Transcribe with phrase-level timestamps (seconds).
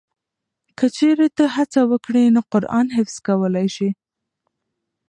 [0.77, 3.89] که چېرې ته هڅه وکړې نو قرآن حفظ کولی شې.